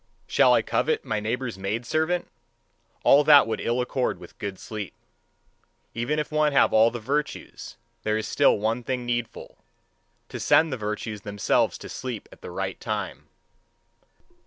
[0.25, 2.27] Shall I covet my neighbour's maidservant?
[3.03, 4.95] All that would ill accord with good sleep.
[5.93, 9.59] And even if one have all the virtues, there is still one thing needful:
[10.29, 13.27] to send the virtues themselves to sleep at the right time.